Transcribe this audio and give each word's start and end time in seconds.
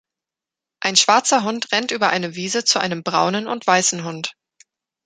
Ein 0.79 0.95
schwarzer 0.95 1.43
Hund 1.43 1.71
rennt 1.71 1.91
über 1.91 2.09
eine 2.09 2.33
Wiese 2.33 2.63
zu 2.65 2.79
einem 2.79 3.03
braunen 3.03 3.45
und 3.45 3.67
weißen 3.67 4.03
Hund. 4.03 4.33